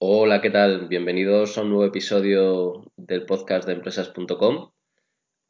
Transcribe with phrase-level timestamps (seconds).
[0.00, 0.86] Hola, ¿qué tal?
[0.86, 4.70] Bienvenidos a un nuevo episodio del podcast de empresas.com.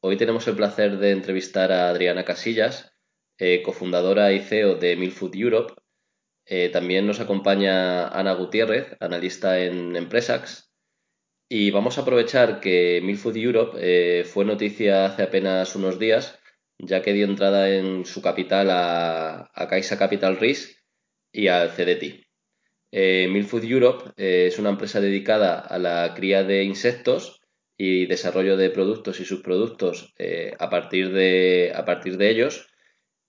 [0.01, 2.95] Hoy tenemos el placer de entrevistar a Adriana Casillas,
[3.37, 5.75] eh, cofundadora y CEO de Milfood Europe.
[6.47, 10.73] Eh, también nos acompaña Ana Gutiérrez, analista en Empresax.
[11.51, 16.39] Y vamos a aprovechar que Milfood Europe eh, fue noticia hace apenas unos días,
[16.79, 20.71] ya que dio entrada en su capital a, a Caixa Capital Risk
[21.33, 22.28] y al CDT.
[22.91, 27.41] Eh, Milfood Europe eh, es una empresa dedicada a la cría de insectos
[27.77, 32.69] y desarrollo de productos y subproductos eh, a, partir de, a partir de ellos.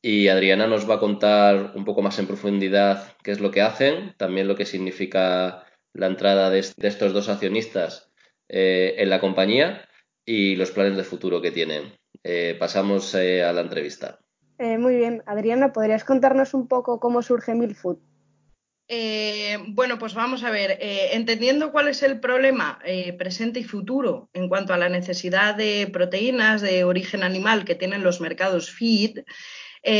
[0.02, 3.62] Y Adriana nos va a contar un poco más en profundidad qué es lo que
[3.62, 8.10] hacen, también lo que significa la entrada de, de estos dos accionistas
[8.48, 9.88] en la compañía
[10.26, 11.94] y los planes de futuro que tienen.
[12.58, 14.20] pasamos a la entrevista.
[14.58, 17.98] muy bien, Adriana, ¿podrías contarnos un poco cómo surge Milfood?
[18.92, 23.64] Eh, bueno, pues vamos a ver, eh, entendiendo cuál es el problema eh, presente y
[23.64, 28.72] futuro en cuanto a la necesidad de proteínas de origen animal que tienen los mercados
[28.72, 29.20] feed,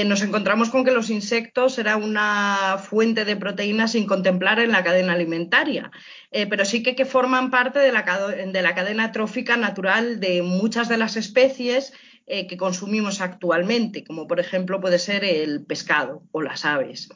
[0.06, 4.84] nos encontramos con que los insectos eran una fuente de proteínas sin contemplar en la
[4.84, 5.90] cadena alimentaria,
[6.32, 10.90] pero sí que, que forman parte de la, de la, cadena trófica natural de muchas
[10.90, 11.94] de las especies
[12.30, 17.10] que consumimos actualmente, como por ejemplo puede ser el pescado o las aves.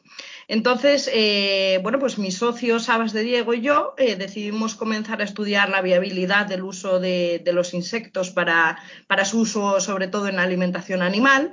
[0.47, 5.23] Entonces, eh, bueno, pues mis socios Sabas de Diego y yo eh, decidimos comenzar a
[5.23, 10.39] estudiar la viabilidad del uso de, los insectos para, para, su uso, sobre todo en
[10.39, 11.51] alimentación animal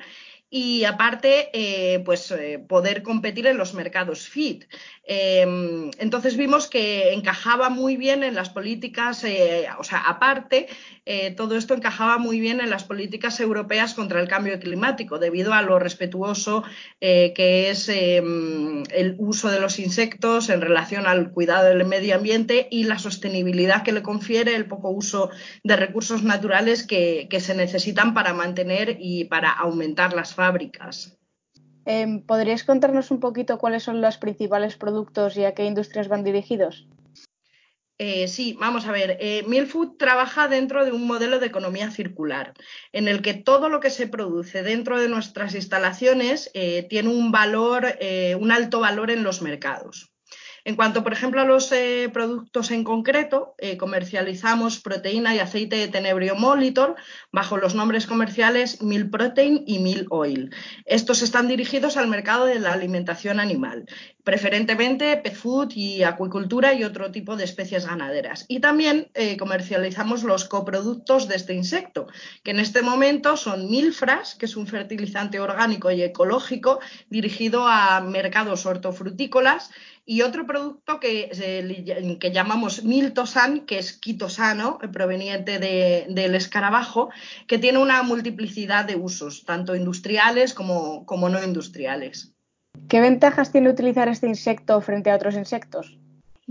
[0.52, 4.64] y aparte, eh, pues eh, poder competir en los mercados FIT.
[5.04, 10.66] Eh, entonces vimos que encajaba muy bien en las políticas, eh, o sea, aparte,
[11.36, 15.62] todo esto encajaba muy bien en las políticas europeas contra el cambio climático, debido a
[15.62, 16.62] lo respetuoso
[17.00, 22.84] que es el uso de los insectos en relación al cuidado del medio ambiente y
[22.84, 25.30] la sostenibilidad que le confiere el poco uso
[25.64, 31.18] de recursos naturales que, que se necesitan para mantener y para aumentar las fábricas.
[31.84, 36.24] Eh, ¿Podrías contarnos un poquito cuáles son los principales productos y a qué industrias van
[36.24, 36.88] dirigidos?
[37.98, 39.18] Eh, sí, vamos a ver.
[39.20, 42.54] Eh, Milfood trabaja dentro de un modelo de economía circular,
[42.92, 47.30] en el que todo lo que se produce dentro de nuestras instalaciones eh, tiene un
[47.30, 50.10] valor, eh, un alto valor en los mercados.
[50.64, 55.76] En cuanto, por ejemplo, a los eh, productos en concreto, eh, comercializamos proteína y aceite
[55.76, 56.96] de Tenebrio Molitor
[57.32, 60.54] bajo los nombres comerciales Milk Protein y Milk Oil.
[60.84, 63.86] Estos están dirigidos al mercado de la alimentación animal,
[64.24, 65.36] preferentemente pet
[65.74, 68.44] y acuicultura y otro tipo de especies ganaderas.
[68.48, 72.06] Y también eh, comercializamos los coproductos de este insecto,
[72.42, 78.00] que en este momento son Milfras, que es un fertilizante orgánico y ecológico dirigido a
[78.00, 79.70] mercados hortofrutícolas,
[80.04, 87.10] y otro producto que, que llamamos Miltosan, que es quitosano, proveniente de, del escarabajo,
[87.46, 92.34] que tiene una multiplicidad de usos, tanto industriales como, como no industriales.
[92.88, 95.99] ¿Qué ventajas tiene utilizar este insecto frente a otros insectos?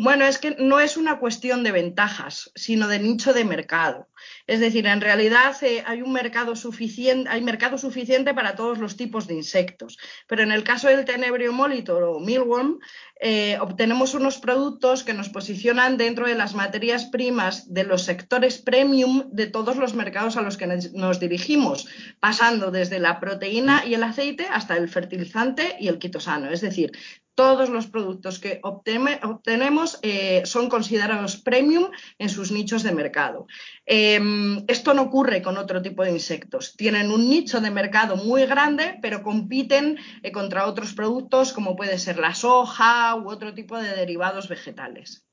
[0.01, 4.07] Bueno, es que no es una cuestión de ventajas, sino de nicho de mercado.
[4.47, 8.95] Es decir, en realidad eh, hay un mercado suficiente, hay mercado suficiente para todos los
[8.95, 9.97] tipos de insectos.
[10.25, 12.79] Pero en el caso del tenebrio molitor o mealworm,
[13.19, 18.57] eh, obtenemos unos productos que nos posicionan dentro de las materias primas de los sectores
[18.57, 21.89] premium de todos los mercados a los que nos dirigimos,
[22.21, 26.49] pasando desde la proteína y el aceite hasta el fertilizante y el quitosano.
[26.51, 26.93] Es decir,
[27.39, 33.47] todos los productos que obtenemos eh, son considerados premium en sus nichos de mercado.
[33.85, 34.19] Eh,
[34.67, 36.75] esto no ocurre con otro tipo de insectos.
[36.75, 41.97] Tienen un nicho de mercado muy grande, pero compiten eh, contra otros productos como puede
[41.97, 45.25] ser la soja u otro tipo de derivados vegetales.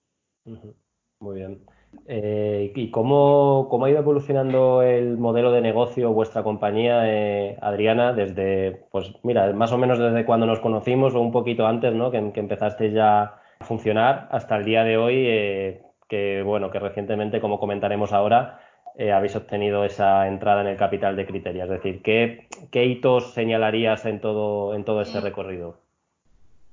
[1.19, 1.67] Muy bien.
[2.07, 8.13] Eh, ¿Y cómo, cómo, ha ido evolucionando el modelo de negocio vuestra compañía, eh, Adriana,
[8.13, 12.11] desde, pues mira, más o menos desde cuando nos conocimos o un poquito antes, ¿no?
[12.11, 16.79] Que, que empezaste ya a funcionar hasta el día de hoy, eh, que bueno, que
[16.79, 18.61] recientemente, como comentaremos ahora,
[18.99, 21.65] eh, habéis obtenido esa entrada en el capital de Criteria.
[21.65, 25.86] Es decir, ¿qué, qué hitos señalarías en todo, en todo este recorrido?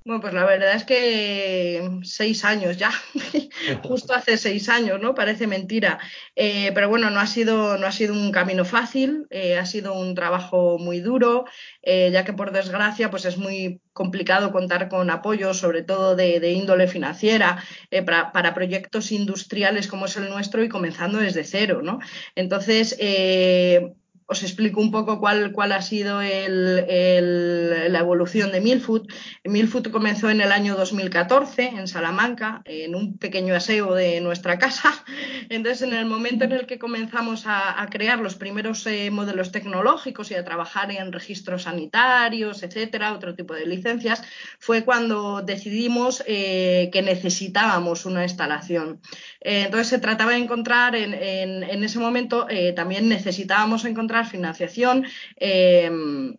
[0.06, 2.92] Bueno, pues la verdad es que seis años ya,
[3.84, 5.16] justo hace seis años, ¿no?
[5.16, 5.98] Parece mentira.
[6.36, 9.94] Eh, pero bueno, no ha sido, no ha sido un camino fácil, eh, ha sido
[9.94, 11.46] un trabajo muy duro,
[11.82, 16.42] eh, ya que por desgracia, pues es muy complicado contar con apoyo, sobre todo de,
[16.42, 21.46] de índole financiera, eh, para, para, proyectos industriales como es el nuestro y comenzando desde
[21.46, 22.00] cero, ¿no?
[22.36, 23.94] Entonces, eh,
[24.34, 29.08] os explico un poco cuál, cuál ha sido la evolución de Milfood.
[29.44, 34.92] Milfood comenzó en el año 2014 en Salamanca, en un pequeño aseo de nuestra casa.
[35.50, 40.32] Entonces, en el momento en el que comenzamos a, crear los primeros eh, modelos tecnológicos
[40.32, 44.24] y a trabajar en registros sanitarios, etcétera, otro tipo de licencias,
[44.58, 49.00] fue cuando decidimos eh, que necesitábamos una instalación.
[49.42, 55.06] Eh, entonces, se trataba de encontrar en, en ese momento también necesitábamos encontrar financiación.
[55.38, 56.36] Em,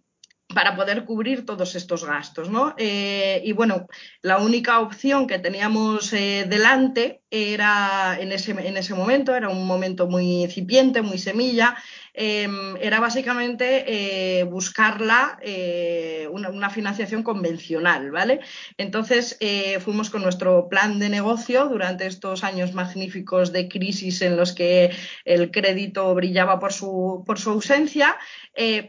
[0.55, 2.49] para poder cubrir todos estos gastos.
[2.49, 2.75] ¿no?
[2.79, 3.87] Eh, y bueno,
[4.23, 9.67] la única opción que teníamos eh, delante era en ese, en ese momento, era un
[9.67, 11.77] momento muy incipiente, muy semilla,
[12.17, 18.39] Em, era básicamente eh, buscarla eh, una, financiación convencional, ¿vale?
[18.79, 24.37] Entonces eh, fuimos con nuestro plan de negocio durante estos años magníficos de crisis en
[24.37, 24.93] los que
[25.25, 28.17] el crédito brillaba por su, por su ausencia,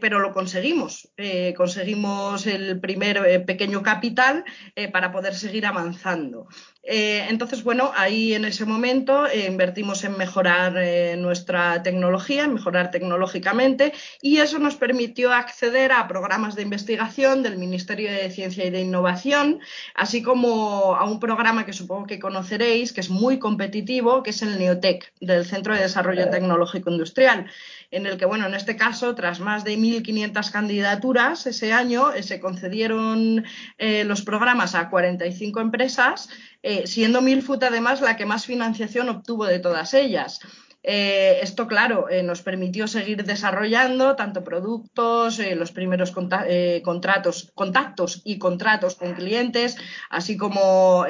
[0.00, 1.08] pero lo conseguimos.
[1.56, 4.44] conseguimos el primer pequeño capital
[4.92, 6.46] para poder seguir avanzando.
[6.88, 12.54] Eh, entonces, bueno, ahí en ese momento eh, invertimos en mejorar eh, nuestra tecnología, en
[12.54, 13.92] mejorar tecnológicamente,
[14.22, 18.82] y eso nos permitió acceder a programas de investigación del Ministerio de Ciencia y de
[18.82, 19.58] Innovación,
[19.96, 24.42] así como a un programa que supongo que conoceréis, que es muy competitivo, que es
[24.42, 27.46] el Neotec, del Centro de Desarrollo Tecnológico Industrial
[27.90, 32.22] en el que, bueno, en este caso, tras más de 1.500 candidaturas ese año, eh,
[32.22, 33.44] se concedieron
[33.78, 36.28] eh, los programas a 45 empresas,
[36.62, 40.40] eh, siendo Milfoot además la que más financiación obtuvo de todas ellas.
[40.88, 49.14] esto, claro, nos permitió seguir desarrollando tanto productos, los primeros contratos, contactos y contratos con
[49.14, 49.76] clientes,
[50.10, 51.04] así como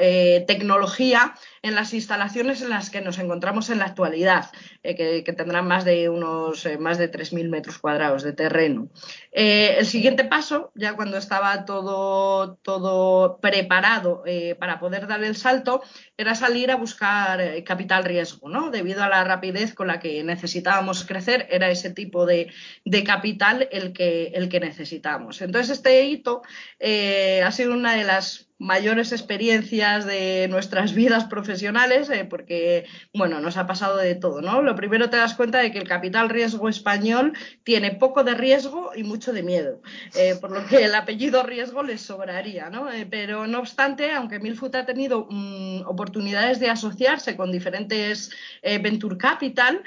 [0.47, 4.51] tecnología en las instalaciones en las que nos encontramos en la actualidad,
[4.83, 8.89] eh, que, tendrán más de unos eh, más de 3.000 metros cuadrados de terreno.
[9.31, 14.23] Eh, el siguiente paso, ya cuando estaba todo, todo preparado
[14.59, 15.81] para poder dar el salto,
[16.17, 18.71] era salir a buscar capital riesgo, ¿no?
[18.71, 22.51] Debido a la rapidez con la que necesitábamos crecer, era ese tipo de,
[22.85, 25.41] de capital el que, el que necesitamos.
[25.41, 26.41] Entonces, este hito
[26.81, 33.55] ha sido una de las mayores experiencias de nuestras vidas profesionales, eh, porque, bueno, nos
[33.57, 34.61] ha pasado de todo, ¿no?
[34.61, 37.33] Lo primero te das cuenta de que el capital riesgo español
[37.63, 39.81] tiene poco de riesgo y mucho de miedo,
[40.15, 42.91] eh, por lo que el apellido riesgo les sobraría, ¿no?
[42.91, 48.31] Eh, pero, no obstante, aunque Milfoot ha tenido mm, oportunidades de asociarse con diferentes
[48.63, 49.83] Venture Capital,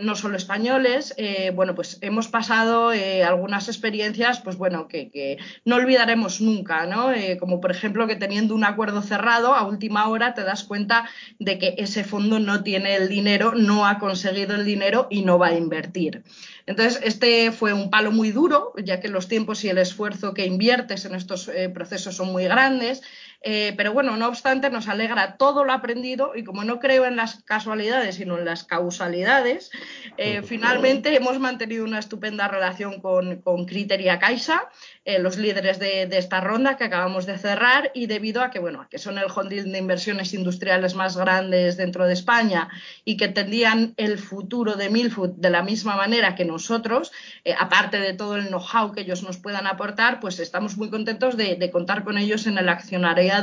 [0.00, 1.14] no solo españoles,
[1.54, 2.90] bueno, pues hemos pasado
[3.26, 7.12] algunas experiencias, pues bueno, que, que no olvidaremos nunca, ¿no?
[7.38, 11.08] como por ejemplo, ejemplo, que teniendo un acuerdo cerrado, a última hora te das cuenta
[11.38, 15.38] de que ese fondo no tiene el dinero, no ha conseguido el dinero y no
[15.38, 16.22] va a invertir.
[16.66, 20.46] Entonces, este fue un palo muy duro, ya que los tiempos y el esfuerzo que
[20.46, 23.02] inviertes en estos eh, procesos son muy grandes.
[23.46, 27.14] Eh, pero bueno, no obstante, nos alegra todo lo aprendido y como no creo en
[27.14, 29.70] las casualidades, sino en las causalidades,
[30.16, 34.70] eh, finalmente hemos mantenido una estupenda relación con, con Criteria Caixa,
[35.04, 38.86] eh, los líderes de, esta ronda que acabamos de cerrar y debido a que, bueno,
[38.88, 42.70] que son el holding de inversiones industriales más grandes dentro de España
[43.04, 47.12] y que tendían el futuro de Milfood de la misma manera que nosotros,
[47.58, 51.56] aparte de todo el know-how que ellos nos puedan aportar, pues estamos muy contentos de,
[51.56, 53.33] de contar con ellos en el accionariado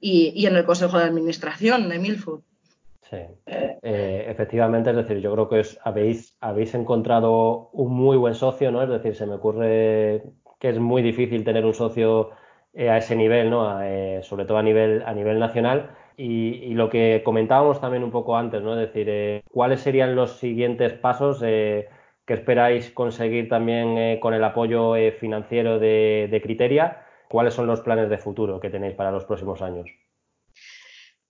[0.00, 2.40] y, en el Consejo de Administración de Milfood.
[3.10, 8.70] Sí, eh, efectivamente, es decir, yo creo que habéis, habéis encontrado un muy buen socio,
[8.70, 8.82] ¿no?
[8.82, 10.22] Es decir, se me ocurre
[10.60, 12.30] que es muy difícil tener un socio
[12.74, 13.82] eh, a ese nivel, ¿no?
[13.82, 15.90] Eh, sobre todo a nivel, a nivel nacional.
[16.18, 18.78] Y, lo que comentábamos también un poco antes, ¿no?
[18.78, 21.88] Es decir, ¿cuáles serían los siguientes pasos que
[22.26, 27.07] esperáis conseguir también con el apoyo financiero de Criteria?
[27.28, 29.88] ¿Cuáles son los planes de futuro que tenéis para los próximos años?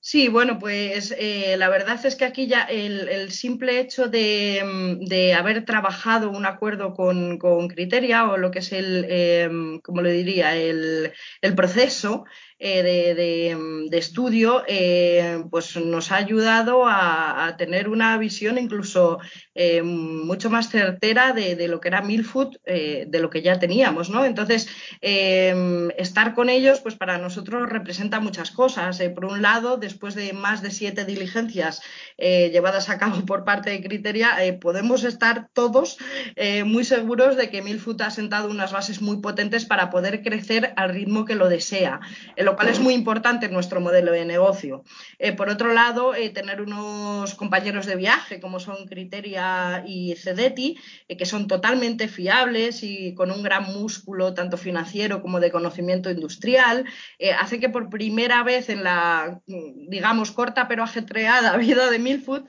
[0.01, 5.65] Sí, bueno, pues eh, la verdad es que aquí ya el, simple hecho de, haber
[5.65, 7.37] trabajado un acuerdo con,
[7.69, 9.51] Criteria o lo que es el, eh,
[9.83, 11.13] como le diría, el,
[11.43, 12.25] el proceso,
[12.61, 13.15] eh,
[13.89, 19.19] de, estudio, eh, pues nos ha ayudado a, tener una visión incluso
[19.55, 24.25] eh, mucho más certera de, lo que era Milfood, de lo que ya teníamos, ¿no?
[24.25, 24.69] Entonces,
[25.01, 29.01] estar con ellos, pues para nosotros representa muchas cosas.
[29.15, 31.83] por un lado, después de más de siete diligencias
[32.17, 35.99] llevadas a cabo por parte de Criteria, podemos estar todos
[36.65, 40.91] muy seguros de que Milfood ha sentado unas bases muy potentes para poder crecer al
[40.91, 42.01] ritmo que lo desea.
[42.49, 44.83] Lo cual es muy importante en nuestro modelo de negocio.
[45.37, 51.47] por otro lado, tener unos compañeros de viaje como son Criteria y Cedeti, que son
[51.47, 56.87] totalmente fiables y con un gran músculo tanto financiero como de conocimiento industrial,
[57.39, 62.45] hace que por primera vez en la, digamos, corta pero ajetreada vida de Milfood,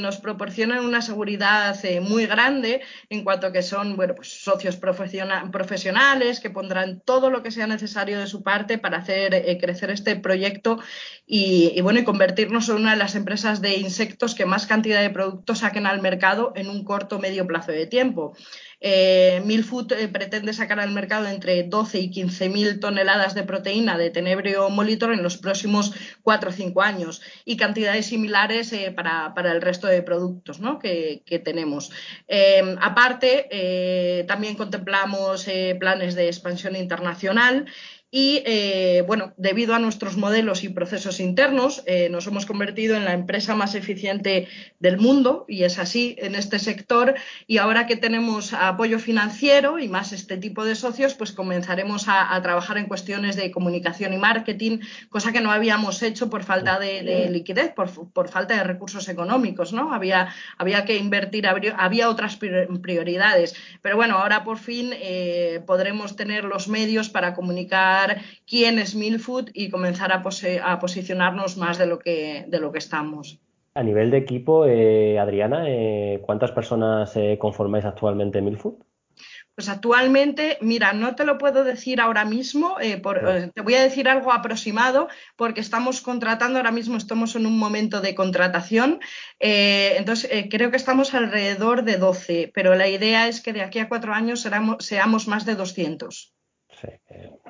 [0.00, 6.50] nos proporcionan una seguridad muy grande en cuanto a que son pues socios profesionales que
[6.50, 10.78] pondrán todo lo que sea necesario de su parte para hacer eh, crecer este proyecto
[11.26, 15.10] y, bueno, y convertirnos en una de las empresas de insectos que más cantidad de
[15.10, 18.34] productos saquen al mercado en un corto medio plazo de tiempo.
[18.82, 23.98] Eh, Milfood eh, pretende sacar al mercado entre 12 y 15 mil toneladas de proteína
[23.98, 29.34] de Tenebrio molitor en los próximos 4 o 5 años y cantidades similares eh, para,
[29.52, 31.90] el resto de productos que, tenemos.
[32.80, 35.46] aparte, también contemplamos
[35.78, 37.66] planes de expansión internacional
[38.10, 38.42] y
[39.06, 43.74] bueno, debido a nuestros modelos y procesos internos, nos hemos convertido en la empresa más
[43.74, 47.14] eficiente del mundo, y es así en este sector.
[47.46, 52.40] Y ahora que tenemos apoyo financiero y más este tipo de socios, pues comenzaremos a,
[52.42, 57.28] trabajar en cuestiones de comunicación y marketing, cosa que no habíamos hecho por falta de,
[57.30, 59.92] liquidez, por, falta de recursos económicos, ¿no?
[59.92, 63.54] Había, había que invertir, había, otras prioridades.
[63.82, 69.50] Pero bueno, ahora por fin eh, podremos tener los medios para comunicar quién es Milfood
[69.52, 73.38] y comenzar a, posicionarnos más de lo, que, de lo que estamos.
[73.74, 78.82] A nivel de equipo, eh, Adriana, eh, ¿cuántas personas eh, conformáis actualmente Milfood?
[79.54, 84.32] Pues actualmente, mira, no te lo puedo decir ahora mismo, te voy a decir algo
[84.32, 89.00] aproximado porque estamos contratando, ahora mismo estamos en un momento de contratación,
[89.38, 93.88] entonces creo que estamos alrededor de 12, pero la idea es que de aquí a
[93.88, 94.48] cuatro años
[94.78, 96.32] seamos más de 200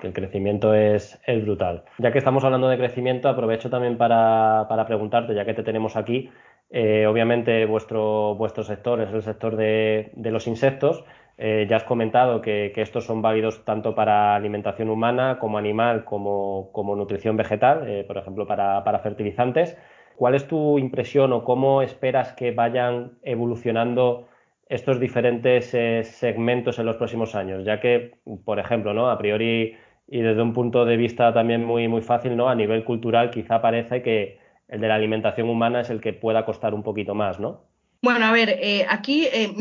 [0.02, 1.84] el crecimiento es, brutal.
[1.98, 6.30] Ya que estamos hablando de crecimiento, aprovecho también para, preguntarte, ya que te tenemos aquí,
[6.70, 11.04] eh, obviamente vuestro, vuestro sector es el sector de, los insectos.
[11.38, 16.94] Eh, ya has comentado que, estos son válidos tanto para alimentación humana como animal, como,
[16.96, 19.76] nutrición vegetal, eh, por ejemplo, para, para fertilizantes.
[20.16, 24.28] ¿Cuál es tu impresión o cómo esperas que vayan evolucionando
[24.70, 28.12] estos diferentes eh, segmentos en los próximos años, ya que,
[28.44, 29.10] por ejemplo, ¿no?
[29.10, 32.48] a priori y desde un punto de vista también muy, muy fácil, ¿no?
[32.48, 36.44] a nivel cultural quizá parece que el de la alimentación humana es el que pueda
[36.44, 37.69] costar un poquito más, ¿no?
[38.02, 39.52] Bueno, a ver, eh, aquí eh,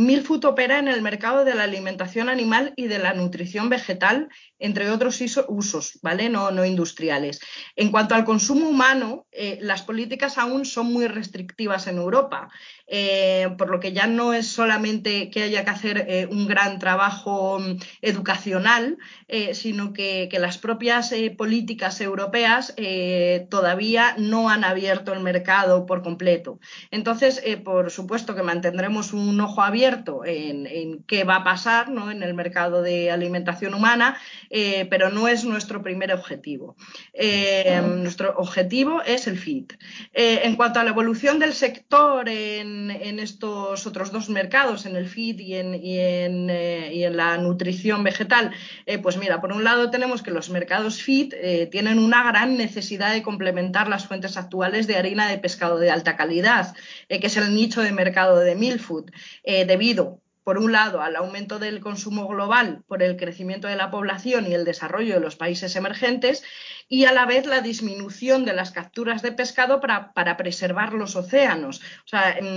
[0.46, 4.30] opera en el mercado de la alimentación animal y de la nutrición vegetal,
[4.60, 5.20] entre otros
[5.50, 6.30] usos, ¿vale?
[6.30, 7.42] No, no industriales.
[7.76, 12.50] En cuanto al consumo humano, eh, las políticas aún son muy restrictivas en Europa,
[13.58, 17.78] por lo que ya no es solamente que haya que hacer un gran trabajo mm,
[18.02, 18.98] educacional,
[19.54, 22.74] sino que, las propias políticas europeas
[23.50, 26.60] todavía no han abierto el mercado por completo.
[26.90, 32.12] Entonces, por supuesto, que mantendremos un ojo abierto en, qué va a pasar ¿no?
[32.12, 34.18] en el mercado de alimentación humana,
[34.50, 36.76] eh, pero no es nuestro primer objetivo.
[37.14, 39.74] Eh, nuestro objetivo es el FIT.
[40.14, 45.08] Eh, en cuanto a la evolución del sector en, estos otros dos mercados, en el
[45.08, 48.52] FIT y en, y en la nutrición vegetal,
[49.02, 53.24] pues mira, por un lado tenemos que los mercados FIT tienen una gran necesidad de
[53.24, 56.76] complementar las fuentes actuales de harina de pescado de alta calidad,
[57.08, 59.12] que es el nicho de mercado de Milfood
[59.44, 63.92] eh, debido por un lado, al aumento del consumo global por el crecimiento de la
[63.92, 66.44] población y el desarrollo de los países emergentes,
[66.88, 71.82] y a la vez la disminución de las capturas de pescado para, preservar los océanos.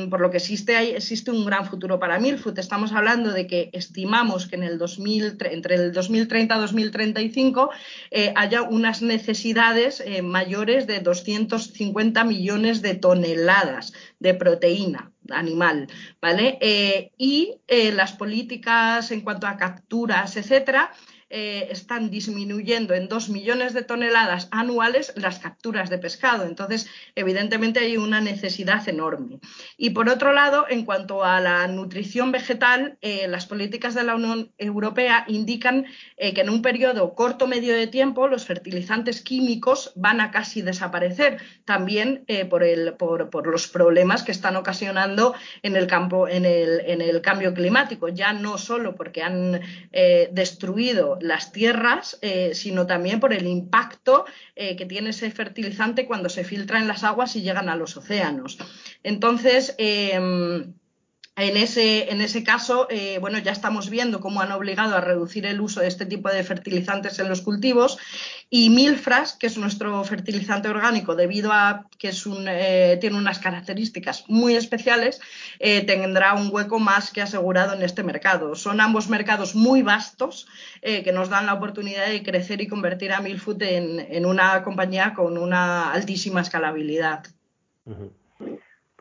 [0.09, 2.59] Por lo que existe, existe un gran futuro para Milfood.
[2.59, 7.71] Estamos hablando de que estimamos que en el 2000, entre el 2030 y 2035
[8.11, 15.88] eh, haya unas necesidades eh, mayores de 250 millones de toneladas de proteína animal,
[16.20, 16.58] ¿vale?
[16.60, 20.92] Eh, y las políticas en cuanto a capturas, etcétera,
[21.34, 26.44] eh, están disminuyendo en dos millones de toneladas anuales las capturas de pescado.
[26.44, 29.40] Entonces, evidentemente hay una necesidad enorme.
[29.78, 34.14] Y por otro lado, en cuanto a la nutrición vegetal, eh, las políticas de la
[34.14, 35.86] Unión Europea indican
[36.18, 40.60] eh, que en un periodo corto medio de tiempo los fertilizantes químicos van a casi
[40.60, 48.94] desaparecer, también por, los problemas que están ocasionando en el cambio climático, ya no solo
[48.94, 49.62] porque han
[50.30, 54.24] destruido las tierras, eh, sino también por el impacto
[54.56, 57.96] eh, que tiene ese fertilizante cuando se filtra en las aguas y llegan a los
[57.96, 58.58] océanos.
[59.02, 60.74] Entonces, em,
[61.34, 65.46] En ese, en ese caso, eh, bueno, ya estamos viendo cómo han obligado a reducir
[65.46, 67.96] el uso de este tipo de fertilizantes en los cultivos
[68.50, 73.38] y Milfras, que es nuestro fertilizante orgánico, debido a que es un, eh, tiene unas
[73.38, 75.22] características muy especiales,
[75.58, 78.54] eh, tendrá un hueco más que asegurado en este mercado.
[78.54, 80.46] Son ambos mercados muy vastos
[80.82, 85.14] que nos dan la oportunidad de crecer y convertir a Milfood en, en una compañía
[85.14, 87.24] con una altísima escalabilidad.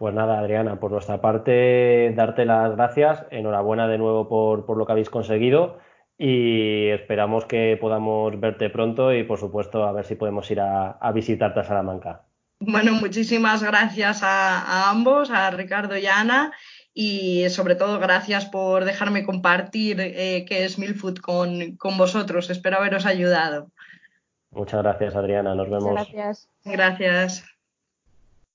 [0.01, 3.23] Pues nada, Adriana, por nuestra parte, darte las gracias.
[3.29, 5.77] Enhorabuena de nuevo por, lo que habéis conseguido
[6.17, 11.11] y esperamos que podamos verte pronto y, por supuesto, a ver si podemos ir a,
[11.13, 12.23] visitarte a Salamanca.
[12.59, 16.51] Bueno, muchísimas gracias a, ambos, a Ricardo y a Ana,
[16.95, 22.49] y sobre todo gracias por dejarme compartir eh, qué es Milfood con, con vosotros.
[22.49, 23.69] Espero haberos ayudado.
[24.49, 25.53] Muchas gracias, Adriana.
[25.53, 25.93] Nos vemos.
[25.93, 26.49] gracias.
[26.65, 27.45] Gracias.